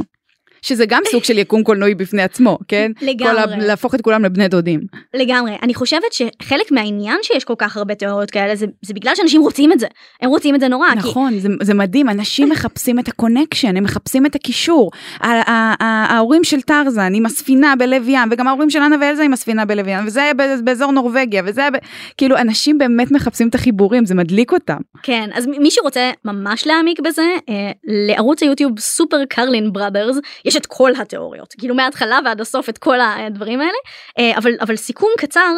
[0.61, 2.91] שזה גם סוג של יקום קולנועי בפני עצמו, כן?
[3.01, 3.31] לגמרי.
[3.31, 3.57] כל ה...
[3.57, 4.79] להפוך את כולם לבני דודים.
[5.13, 5.55] לגמרי.
[5.61, 9.71] אני חושבת שחלק מהעניין שיש כל כך הרבה תיאוריות כאלה, זה, זה בגלל שאנשים רוצים
[9.71, 9.87] את זה.
[10.21, 10.87] הם רוצים את זה נורא.
[10.95, 11.39] נכון, כי...
[11.39, 14.91] זה, זה מדהים, אנשים מחפשים את ה connection, הם מחפשים את הקישור.
[15.21, 19.87] ההורים של טרזן עם הספינה בלב ים, וגם ההורים של אנה ואלזה עם הספינה בלב
[19.87, 20.31] ים, וזה
[20.63, 21.77] באזור נורבגיה, וזה ב...
[22.17, 24.77] כאילו, אנשים באמת מחפשים את החיבורים, זה מדליק אותם.
[25.03, 30.17] כן, אז מי שרוצה ממש להעמיק בזה, אה, לערוץ היוטיוב Super Carlin Brothers,
[30.51, 33.77] יש את כל התיאוריות, כאילו מההתחלה ועד הסוף את כל הדברים האלה,
[34.19, 35.53] אה, אבל, אבל סיכום קצר,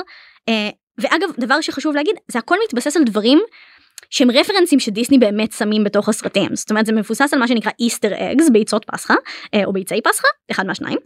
[0.50, 3.40] אה, ואגב, דבר שחשוב להגיד, זה הכל מתבסס על דברים
[4.10, 8.32] שהם רפרנסים שדיסני באמת שמים בתוך הסרטים, זאת אומרת זה מבוסס על מה שנקרא איסטר
[8.32, 9.14] אגס, ביצות פסחא,
[9.54, 10.98] אה, או ביצי פסחא, אחד מהשניים.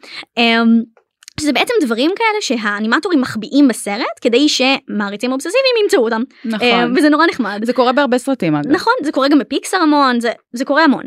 [1.40, 6.22] שזה בעצם דברים כאלה שהאנימטורים מחביאים בסרט כדי שמעריצים אובססיביים ימצאו אותם.
[6.46, 6.94] נכון.
[6.96, 7.60] וזה נורא נחמד.
[7.66, 8.72] זה קורה בהרבה סרטים אגב.
[8.72, 11.04] נכון, זה קורה גם בפיקסר המון, זה, זה קורה המון.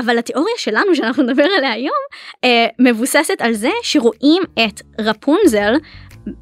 [0.00, 1.92] אבל התיאוריה שלנו שאנחנו נדבר עליה היום
[2.44, 5.74] אה, מבוססת על זה שרואים את רפונזל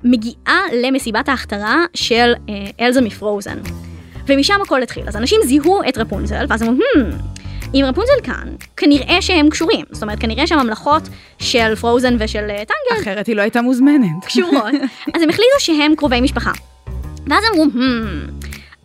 [0.05, 3.59] מגיעה למסיבת ההכתרה של אה, אלזה מפרוזן.
[4.29, 6.99] ומשם הכל התחיל אז אנשים זיהו את רפונזל ואז אמרו hmm,
[7.75, 11.03] אם רפונזל כאן כנראה שהם קשורים זאת אומרת כנראה שהממלכות
[11.39, 14.75] של פרוזן ושל אה, טנגל אחרת היא לא הייתה מוזמנת קשורות
[15.15, 16.53] אז הם החליטו שהם קרובי משפחה.
[17.27, 18.38] ואז אמרו hmm,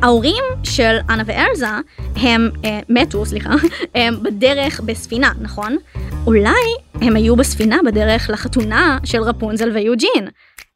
[0.04, 1.68] ההורים של אנה ואלזה
[2.16, 3.50] הם אה, מתו, סליחה,
[3.96, 5.78] הם בדרך בספינה, נכון?
[6.26, 6.50] אולי
[7.02, 10.28] הם היו בספינה בדרך לחתונה של רפונזל ויוג'ין.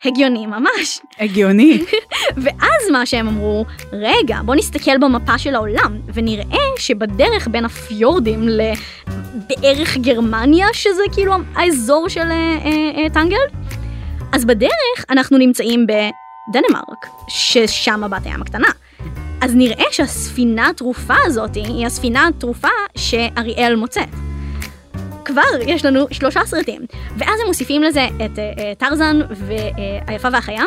[0.05, 0.99] הגיוני ממש.
[1.19, 1.83] הגיוני.
[2.43, 9.97] ואז מה שהם אמרו, רגע, בוא נסתכל במפה של העולם, ונראה שבדרך בין הפיורדים לבערך
[9.97, 13.51] גרמניה, שזה כאילו האזור של אה, אה, אה, טנגלד,
[14.31, 18.67] אז בדרך אנחנו נמצאים בדנמרק, ששם הבת הים הקטנה.
[19.41, 24.09] אז נראה שהספינה התרופה הזאת היא הספינה התרופה שאריאל מוצאת.
[25.25, 26.81] כבר יש לנו שלושה סרטים,
[27.17, 30.63] ואז הם מוסיפים לזה את uh, טרזן והיפה והחיה.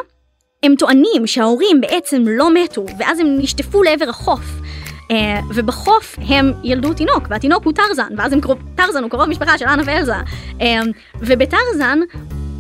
[0.63, 4.45] הם טוענים שההורים בעצם לא מתו, ואז הם נשטפו לעבר החוף.
[4.91, 5.13] Uh,
[5.55, 9.65] ובחוף הם ילדו תינוק, והתינוק הוא טרזן, ואז הם קרוב, טרזן הוא קרוב משפחה של
[9.69, 10.15] אנה ואלזה.
[10.59, 10.63] Uh,
[11.21, 11.99] ובטרזן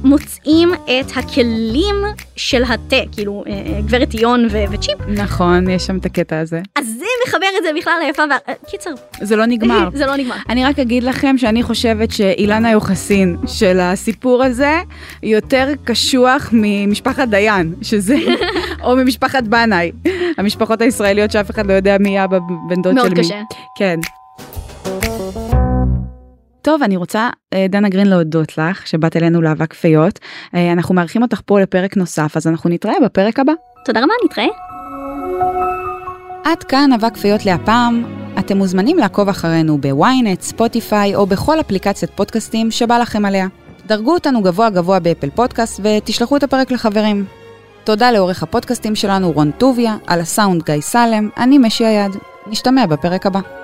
[0.04, 1.96] מוצאים את הכלים
[2.36, 4.98] של התה, כאילו אה, אה, גברת טיון וצ'יפ.
[5.08, 6.60] נכון, יש שם את הקטע הזה.
[6.76, 8.54] אז זה מחבר את זה בכלל ליפה וה...
[8.70, 8.90] קיצר.
[9.20, 9.88] זה לא נגמר.
[9.98, 10.36] זה לא נגמר.
[10.48, 14.78] אני רק אגיד לכם שאני חושבת שאילנה יוחסין של הסיפור הזה
[15.22, 18.16] יותר קשוח ממשפחת דיין, שזה,
[18.84, 19.92] או ממשפחת בנאי,
[20.38, 23.14] המשפחות הישראליות שאף אחד לא יודע מי אבא בן דוד של מי.
[23.14, 23.40] מאוד קשה.
[23.78, 24.00] כן.
[26.62, 30.18] טוב, אני רוצה, אה, דנה גרין, להודות לך שבאת אלינו לאבק פיות.
[30.54, 33.52] אה, אנחנו מארחים אותך פה לפרק נוסף, אז אנחנו נתראה בפרק הבא.
[33.84, 34.46] תודה רבה, נתראה.
[36.44, 38.04] עד כאן אבק פיות להפעם.
[38.38, 43.46] אתם מוזמנים לעקוב אחרינו בוויינט, ספוטיפיי או בכל אפליקציית פודקאסטים שבא לכם עליה.
[43.86, 47.24] דרגו אותנו גבוה גבוה באפל פודקאסט ותשלחו את הפרק לחברים.
[47.84, 52.12] תודה לעורך הפודקאסטים שלנו רון טוביה, על הסאונד גיא סלם, אני משי היד.
[52.46, 53.59] נשתמע בפרק הבא.